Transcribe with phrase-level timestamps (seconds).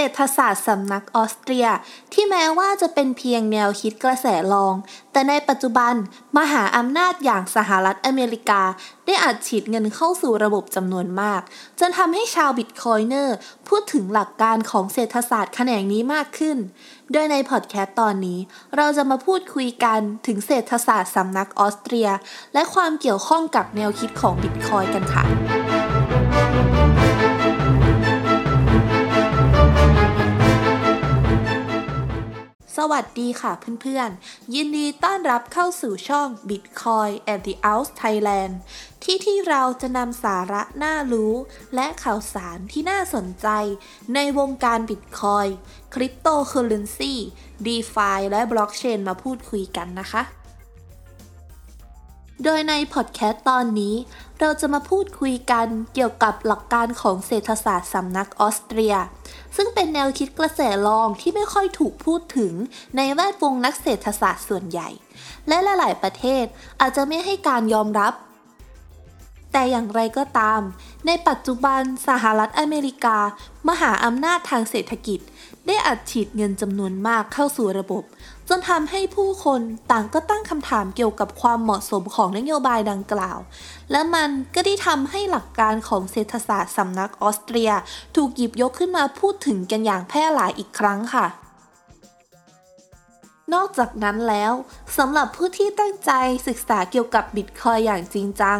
[0.00, 1.66] เศรษฐศาสตร์สำนักออสเตรีย
[2.12, 4.74] ที่แม้ว่าจะเป็นเพียงแนวคิดกระแสรอง
[5.12, 5.94] แต่ในปัจจุบัน
[6.38, 8.62] มหาอำนาจอย่างสหรัฐอเมริกา
[9.06, 11.42] ได้อัดฉีดเงินเข้าสู่ระบบจำนวนมาก
[11.80, 13.36] จนทำให้ชาวบิตคอยเนอร์
[13.68, 16.58] พูดถึงหลักการของเศรษฐศาสตร์แขนงนี้มากขึ้น
[17.12, 18.38] โดยในพอดแคสต์ตอนนี้
[18.76, 22.08] เราจะมาพูดคุยกันถึงเศรษฐศาสตร์สำนักออสเตรีย
[22.54, 26.67] และความเกี่ยวข้องกับแนวคิดของบิตคอยกันค่ะ
[32.82, 38.54] สวัสดีค่ะเพื่อนๆ ยินดีต้อนรับเข้าสู่ช่อง Bitcoin and the Out Thailand
[39.02, 41.34] ที่ที่เราจะนำสาระน่ารู้
[41.74, 43.48] และข่าวสารที่น่าสนใจ
[44.14, 45.50] ในวงการ Bitcoin
[45.94, 47.14] คริปโตเคอเรนซี
[47.66, 50.22] DeFi และบล็อกเชนมาพูดคุยกันนะคะ
[52.44, 53.94] โดยในพอดแคสต์ตอนนี้
[54.40, 58.94] เราจะมาพูดคุยกันเกี่ยวกับหลักการของเศรษฐศาสตร์สำนักออสเตรีย
[59.56, 62.52] ซึ่งเป็นแนวคิดกระแสรองที่ไม่ค่อยถูกพูดถึง
[62.96, 64.88] ในแวดวงนักเศรษฐศาสตร์ส่วนใหญ่
[65.48, 66.44] และหลายๆประเทศ
[66.80, 68.12] อาจจะไม่ให้การยอมรับ
[69.52, 70.60] แต่อย่างไรก็ตาม
[71.06, 73.18] ในปัจจุบันสหรัฐอเมริกา
[73.68, 75.20] มหาอำนาจทางเศรษฐกิจ
[75.66, 78.04] ได้อัดฉีดเงินจำนวนมากเข้าสู่ระบบ
[78.48, 79.60] จนทำให้ผู้คน
[79.90, 83.38] ต่างก็ตั้งคำถามเกี่ยวกับความเหมาะสมของนโยบายดังกล่าว
[83.90, 87.70] และมันก็ได้ทำให้หลักการของเศรษฐศาสตร์สำนักออสเตรีย
[88.16, 91.26] ถูกหยิบยกขึ้นมาพูดถึงกันอย่างแพร่หลายอีกครั้งค่ะ
[93.54, 94.52] นอกจากนั้นแล้ว
[94.96, 96.12] สำหรับผู้ที่ตั้งใจ
[96.48, 98.58] ศึกษาเกี่ยวกับบิตคอยอย่างจริงจัง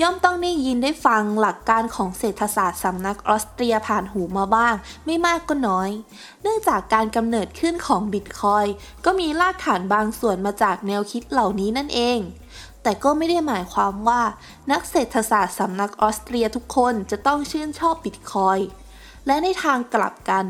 [0.00, 4.74] ย่อมต้องได้ยินได้ฟังหลักการของเศรษฐศาสตร์สำนักออสเตรียผ่านหูมาบ้าง
[5.06, 5.90] ไม่มากก็น้อย
[6.42, 8.66] เนื่องจากการกำเนิดขึ้นของบิตคอย
[9.04, 12.18] ก็มีรากฐานบางส่วนมาจากแนวคิดเหล่านี้นั่นเอง
[12.82, 14.22] แต่ก็ไม่ได้หมายความว่า
[14.70, 18.58] นักเศรษฐศาสตร์สำนักออสเตรียทุกคนจะต้องชื่นชอบบิตคอย
[19.26, 20.46] และในทางกลับกัน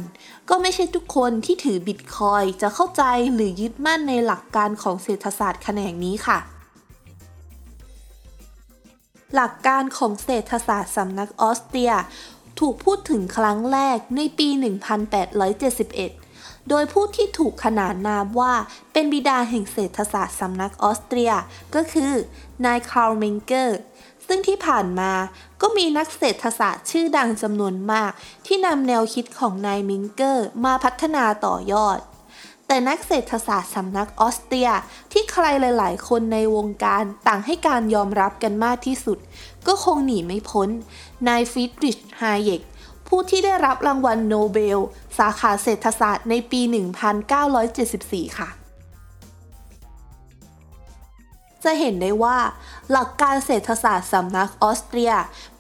[0.49, 3.03] ก็ไม่ใช่ทุกคนที่ถือบิตคอยจะเข้าใจ
[3.35, 6.39] หรือยึดมั่นในหลักการของเศรษฐศาสตร์แขนงนี้ค่ะ
[9.35, 11.93] หลักการของเศรษฐศาสตร์สำนักออสเตรีย
[12.61, 18.55] ถูกพูดถึงครั้งแรกในปี 1871โดยผู้ที่ถูกขนานนามว่า
[18.93, 21.33] เป็นบิดาแห่งเศรษฐศาสตร์สำนักออสเตรีย
[21.75, 22.13] ก็คือ
[22.65, 23.81] นายคาร์ลเมงเกอร์
[24.27, 25.13] ซึ่งที่ผ่านมา
[25.61, 28.11] ก็มีนักเศรษฐศาสตร์ชื่อดังจำนวนมาก
[28.47, 31.99] ที่นำแนวคิดของนายเมงเกอร์มาพัฒนาต่อยอด
[32.67, 34.71] แต่นักเศรษฐศาสตร์สำนักออสเตรีย
[35.13, 39.19] ที่ใครหลาย ๆ คนในวงการต่างให้การยอมรับกันมากที่สุด
[39.67, 40.69] ก็คงหนีไม่พ้น
[41.29, 42.63] นายฟรีดริชไฮเยก
[43.09, 44.79] ผู้ที่ได้รับรางวัลโนเบล
[45.19, 46.61] สาขาเศรษฐศาสตร์ในปี
[47.69, 48.49] 1974 ค่ะ
[51.67, 52.39] จะเห็นได้ว่า
[52.91, 55.13] หลักการเศรษฐศาสตร์สำนักออสเตรีย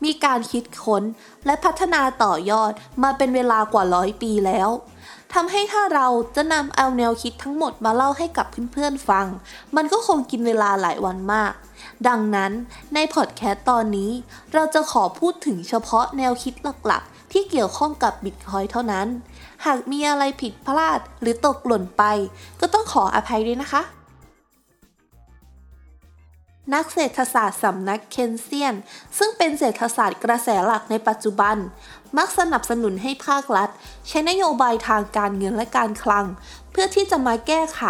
[0.05, 1.03] มีการคิดค้น
[1.47, 2.72] และพัฒนาต่อยอด
[3.03, 4.71] มาเป็นเวลากว่าร้อยปีแล้ว
[5.34, 6.06] ทำให้ถ้าเรา
[6.37, 9.27] จะนำเอาแนวคิดทั้งหมดมาเล่าให้กับเพื่อนๆฟัง
[9.77, 11.53] มันก็คงกินเวลาหลายวันมาก
[12.09, 12.53] ดังนั้น
[12.94, 14.11] ในพอดแคสต์ตอนนี้
[14.55, 16.55] เราจะขอพูดถึงเฉพาะแนวคิด
[16.87, 19.06] หลักๆ ที่เกี่ยวข้องกับบิตคอยเท่านั้น
[19.67, 22.03] หากมีอะไรผิดพลาดหรือตกหล่นไป
[22.61, 23.83] ก็ต้องขออภัยด้วยนะคะ
[26.75, 28.75] นักเศรษฐศาสตร์สำนักเคนเซียน
[29.19, 31.56] ซึ่งเป็นเศรษฐศาสตร์กระแสหลักในปัจจุบัน
[32.16, 33.71] มักสนับสนุนให้ภาครัฐ
[34.09, 36.26] ใช้นโยบายทางการเงินและการคลัง
[36.71, 37.82] เพื่อที่จะมาแก้ไข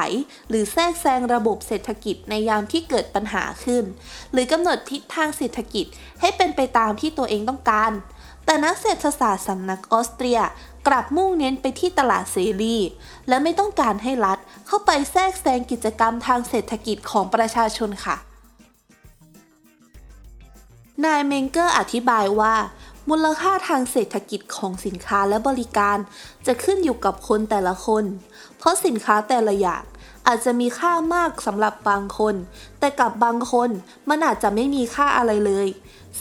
[0.48, 3.84] หรือแทรกแซงระบบเศรษฐกิจในยามที่เกิดปัญหาขึ้น
[4.32, 5.86] หรือกำหนดทิศทางเศรษฐกิจ
[6.20, 7.92] ให้เป็นไปตามที่ตัวเองต้องการ
[8.44, 10.41] แต่นักเศรษฐศาสตร์สำนักออสเตรีย
[10.86, 12.76] กลับมุ่งเน้นไปที่ตลาดเสรี
[13.28, 18.16] และไม่ต้องการให้รัฐเข้าไปแทรกแซงกิจกรรมทางเศรษฐกิจของประชาชนค่ะ
[21.05, 22.55] นายเมงเกอร์อธิบายว่า
[23.09, 25.99] มูลค่าทางเศรษฐกิจของสินค้าและบริการ
[26.47, 28.05] จะขึ้นอยู่กับคนแต่ละคน
[28.59, 29.84] เพราะสินค้าแต่ละอย่าง
[30.27, 32.34] อาจจะมีค่ามากสำหรับบางคน
[32.79, 33.71] แต่กับบางคน
[34.09, 35.69] มันอาจจะไม่มีค่าอะไรเลย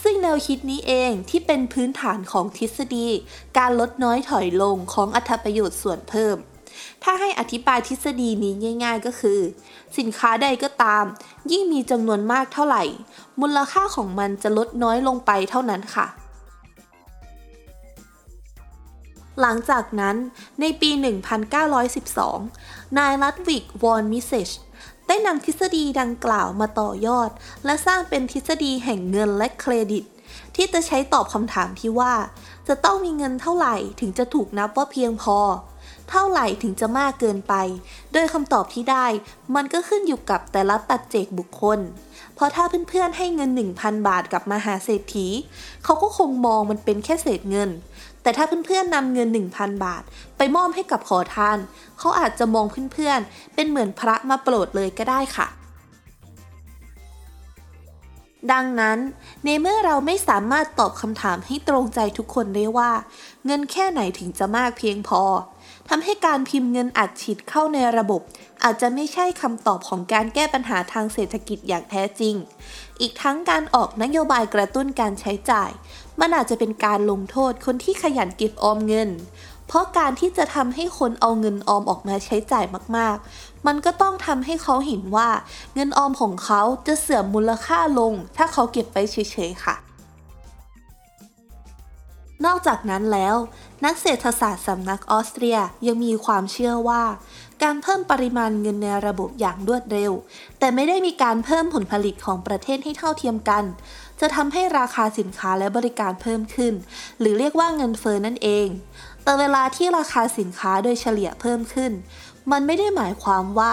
[0.02, 3.08] ซึ่งแนวคิดนี้เองที่เป็นพื้นฐานของทฤษฎี
[3.58, 6.36] การลดน้อยถอยลงของอัตประโยชน์ส่วนเพิ่ม
[7.02, 8.52] ถ้าให้อธิบายทฤษฎีนี้
[8.84, 9.40] ง่าย ๆ ก็คือ
[9.98, 11.04] สินค้าใดก็ตาม
[11.50, 12.84] ยิ่งมีจำนวนมากเท่าไหร่
[13.40, 16.06] มูลค่าของมันจะลดน้อยลงไปเท่านั้นค่ะ
[19.40, 20.16] หลังจากนั้น
[20.60, 20.90] ในปี
[22.14, 24.50] 1912 นายลัดวิก วอนมิเซช
[25.08, 27.30] ได้นำทฤษฎีดังกล่าวมาต่อยอด
[27.64, 30.04] และสร้างเป็นทฤษฎีแห่งเงินและเครดิต
[30.54, 32.14] ที่จะใช้ตอบคำถามที่ว่า
[32.68, 35.38] จะต้องมีเงินเท่าไหร่ถึงจะถูกนับว่าเพียงพอ
[36.10, 37.54] เท่าไหร่ถึงจะมากเกินไป
[38.12, 39.06] โดยคำตอบที่ได้
[39.54, 41.78] มันก็ขึ้นอยู่กับแต่ละปัจเจกบุคคล
[42.34, 45.26] เพราะถ้าเพื่อนๆให้เงิน 1,000 บาทกับมหาเศรษฐี
[45.84, 47.70] เขาก็คงมองมันเป็นแค่เศษเงิน
[48.22, 50.02] แต่ถ้าเพื่อนๆนำเงิน 1,000 บาท
[50.36, 51.58] ไปมอบให้กับขอทาน
[51.98, 55.48] เขาอาจจะมองเพื่อนๆ เป็นเหมือนพระมาโปรดเลยก็ได้ค่ะ
[58.52, 58.98] ดังนั้น
[59.44, 62.90] ในเมื่อเราไม่สามารถตอบคำถามให้ตรงใจทุกคนได้ว่า
[63.46, 65.22] เงินแค่ไหนถึงจะมากเพียงพอ
[65.88, 68.20] ทำให้การพิมพ์เงินอัดฉีดเข้าในระบบ
[68.64, 72.34] อาจจะไม่ใช่คำตอบของการแก้ปัญหาทางเศรษฐกิจอย่างแท้จริง
[73.00, 75.70] อีกทั้งการออกนโยบายกระตุ้นการใช้จ่าย
[76.20, 79.10] มันอาจจะเป็นการลงโทษคนที่ขยันเก็บออมเงิน
[79.66, 82.64] เพราะการที่จะทำให้คนเอาเงินออมออกมาใช้จ่าย
[82.96, 85.28] มาก ๆ มันก็ต้องทำให้เขาเห็นว่า
[85.74, 89.16] เงินออมของเขาจะเสื่อมมูลค่าลง ถ้าเขาเก็บไปเฉ
[89.48, 89.76] ยๆค่ะ
[92.46, 93.36] นอกจากนั้นแล้ว
[93.84, 97.02] นักเศรษฐศาสตร์สำนักออสเตรียยังมีความเชื่อว่า
[97.62, 100.12] การเพิ่มปริมาณเงินในระบบอย่างรวดเร็ว
[100.58, 103.64] แต่ไม่ได้มีการเพิ่มผลผลิตของประเทศให้เท่าเทียมกัน
[104.20, 106.74] จะทำให้ราคาสินค้าและบริการเพิ่มขึ้น
[107.20, 108.68] หรือเรียกว่าเงินเฟ้อนั่นเอง
[109.22, 111.92] แต่เวลาที่ราคาสินค้าโดยเฉลี่ยเพิ่มขึ้น
[112.52, 113.72] มันไม่ได้หมายความว่า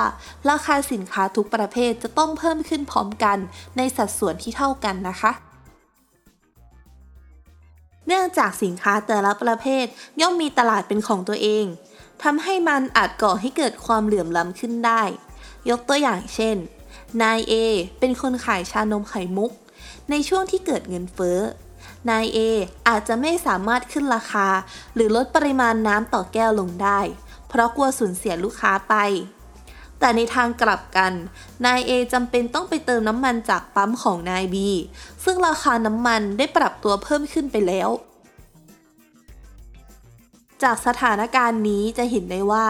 [0.49, 3.37] ราคาสินค้าทุกประเภทจะต้องเพิ่มขึ้นพร้อมกัน
[3.77, 5.33] ในสัดส่วนที่เท่ากันนะคะ
[8.07, 9.85] เนื่องจากสินค้าแต่ละประเภท
[10.21, 11.65] ย่อมมีตลาดเป็นของตัวเอง
[12.23, 15.03] ทำให้มันอาจก่อให้เกิดความเหลื่อมล้ำขึ้นได้
[15.69, 16.55] ยกตัวอย่างเช่น
[17.21, 17.53] นาย A
[17.99, 19.51] เป็นคนขายชานมไข่มุก
[20.09, 21.39] ในช่วงที่เกิดเงินเฟ้อ
[22.09, 22.37] นาย A
[22.87, 24.47] อาจจะไม่สามารถขึ้นราคา
[24.95, 26.99] หรือลดปริมาณน้ำต่อแก้วลงได้
[27.49, 28.95] เพราะกลัวสูญเสียลูกค้าไป
[29.99, 31.13] แต่ในทางกลับกัน
[31.65, 34.55] นาย A จำเป็นต้องไปเติมน้ำมันจากปั๊มของนาย B
[35.23, 37.89] ซึ่งราคาน้ำมันได้ปรับตัวเพิ่มขึ้นไปแล้ว
[40.63, 42.67] จากสถานการณ์นี้จะเห็นได้ว่า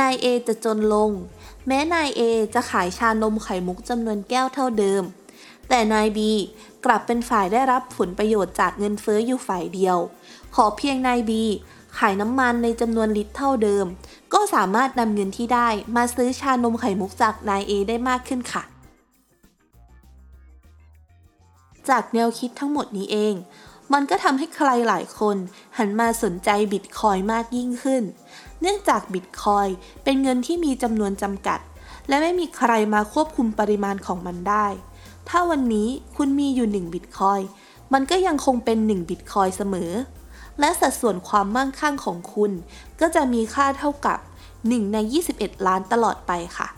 [0.00, 1.10] นาย A จะจนลง
[1.66, 2.20] แม้นาย A
[2.54, 5.02] จะขายชานมไข่มุกจำนวนแก้วเท่าเดิม
[5.68, 6.18] แต่นาย B
[6.84, 9.98] กลับเป็นฝ่ายได้รับผลประโยชน์จากเงินเฟ้ออยู่ฝ่ายเดียว
[10.54, 11.32] ขอเพียงนาย B
[11.96, 13.86] ขายน้ำมันในจำนวนลิตรเท่าเดิม
[14.32, 18.62] ก็สามารถนำเงินที่ได้มาซื้อชานมไข่มุกจากนาย A ได้มากขึ้นค่ะ
[21.88, 23.34] จากแนวคิดทั้งหมดนี้เอง
[23.92, 25.36] มันก็ทำให้ใครหลายคน
[25.78, 28.02] หันมาสนใจบิตคอยมากยิ่งขึ้น
[28.60, 29.66] เนื่องจากบิตคอย
[30.04, 31.60] เป็นเงินที่มีจำนวนจำกัด
[32.08, 34.66] และไม่มีใครมาควบคุมปริมาณของมันได้
[35.28, 37.40] ถ้าวันนี้คุณมีอยู่1บิตคอย
[37.92, 39.92] มันก็ยังคงเป็น1บิตคอยเสมอ
[40.60, 42.52] และสัดส่วนความมั่งคั่งของคุณ
[43.00, 44.18] ก็จะมีค่าเท่ากับ
[44.56, 44.98] 1 ใน
[45.32, 46.68] 21 ล้านตลอดไปค่ะ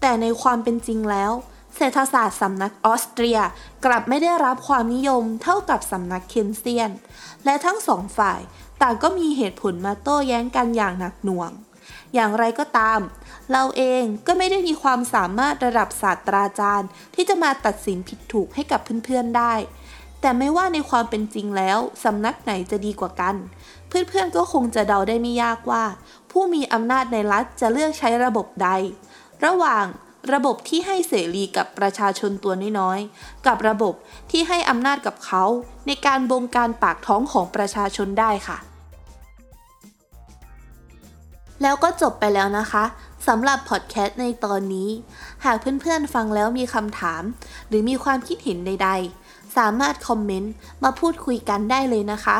[0.00, 1.32] แต่ในความเป็นจริงแล้ว
[1.76, 3.38] เศรษฐศาสตร์สำนักออสเตรีย
[3.84, 6.90] กลับไม่ได้รับความนิยมเท่ากับสำนักเคนเซียน
[7.44, 8.40] และทั้งสองฝ่าย
[8.82, 11.50] ต่างก็มีเหตุผลมาโต้แย้งกันอย่างหนักหน่วง
[12.14, 13.00] อย่างไรก็ตาม
[13.52, 19.54] เราเองก็ไม่ได้มีความสามารถระดับศาสตราจารย์ ที่จะมาตัดสินผิดถูกให้กับเพื่อนๆได้
[20.22, 23.34] แต่ไม่ว่าในความเป็นจริงแล้วสำนักไหนจะดีกว่ากัน
[23.88, 25.84] เพื่อนๆก็คงจะเดาได้ไม่ยากว่า
[26.30, 28.68] ผู้มีอำนาจในรัฐจะเลือกใช้ระบบใด
[29.44, 29.84] ระหว่าง
[30.32, 33.94] ระบบที่ให้เสรีกับประชาชนตัวน้อยๆ กับระบบ
[34.30, 35.44] ที่ให้อำนาจกับเขา
[35.86, 38.58] ในการบงการปากท้องของประชาชนได้ค่ะ
[41.62, 42.84] แล้วก็จบไปแล้วนะคะ
[43.26, 44.90] สำหรับพอดแคสต์ในตอนนี้
[45.44, 47.22] หากเพื่อนๆฟังแล้วมีคำถาม
[47.68, 48.90] หรือมีความคิดเห็นใด
[49.22, 50.52] ๆ สามารถคอมเมนต์
[50.84, 52.38] มาพูดคุยกันได้เลยนะคะ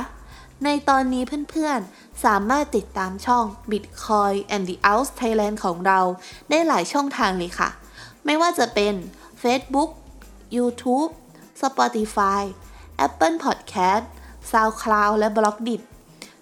[0.64, 6.00] ในตอนนี้เพื่อนๆ สามารถติดตามช่อง Bitcoin and the Out Thailand ของเรา
[6.50, 7.68] ได้หลายช่องทางเลยค่ะ
[8.24, 8.94] ไม่ว่าจะเป็น
[9.42, 9.90] Facebook
[10.56, 11.10] YouTube
[11.60, 12.42] Spotify
[13.06, 14.04] Apple Podcast
[14.50, 15.80] SoundCloud และ b l o g d i t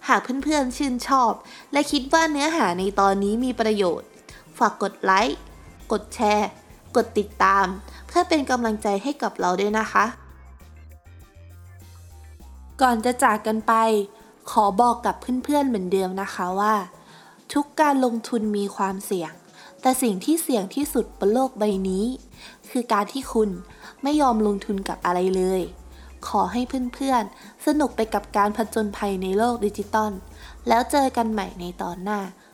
[0.09, 1.32] หากเพื่อนๆชื่นชอบ
[1.73, 4.09] และคิดว่าเนื้อหาในตอนนี้มีประโยชน์
[4.61, 5.38] ฝากกดไลค์
[5.93, 6.49] กดแชร์
[6.97, 7.67] กดติดตาม
[8.07, 10.05] เพื่อเป็นกำลังใจให้กับเราด้วยนะคะ
[12.81, 13.75] ก่อนจะจากกันไป
[14.50, 15.14] ขอบอกกับ
[15.45, 16.75] เพื่อนๆเหมือนเดิมนะคะว่า
[17.52, 19.33] ทุกการลงทุนมีความเสี่ยง
[19.81, 22.05] แต่สิ่งที่เสี่ยงที่สุดบนโลกใบนี้
[22.71, 23.50] คือการที่คุณ
[24.02, 25.61] ไม่ยอมลงทุนกับอะไรเลย
[26.29, 26.61] ขอให้
[26.95, 30.12] เพื่อนๆ สนุกไปกับการผจญภัยในโลกดิจิตอล
[30.69, 32.21] แล้วเจอกันใหม่ในตอนหน้า